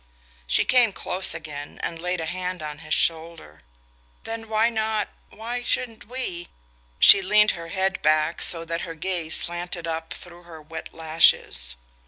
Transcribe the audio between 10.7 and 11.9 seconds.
lashes.